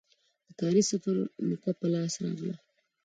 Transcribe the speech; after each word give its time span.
د 0.47 0.49
کاري 0.59 0.83
سفر 0.91 1.15
موکه 1.47 1.71
په 1.79 1.85
لاس 1.93 2.13
راغله. 2.23 2.55